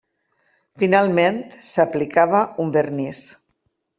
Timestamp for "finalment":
0.83-1.37